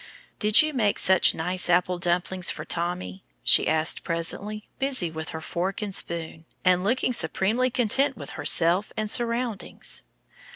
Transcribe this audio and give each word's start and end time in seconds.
"Did 0.39 0.63
you 0.63 0.73
make 0.73 0.97
such 0.97 1.35
nice 1.35 1.69
apple 1.69 1.99
dumplings 1.99 2.49
for 2.49 2.65
Tommy?" 2.65 3.23
she 3.43 3.67
asked 3.67 4.01
presently, 4.03 4.67
busy 4.79 5.11
with 5.11 5.29
her 5.29 5.41
fork 5.41 5.83
and 5.83 5.93
spoon, 5.93 6.47
and 6.65 6.83
looking 6.83 7.13
supremely 7.13 7.69
content 7.69 8.17
with 8.17 8.31
herself 8.31 8.91
and 8.97 9.11
surroundings. 9.11 10.01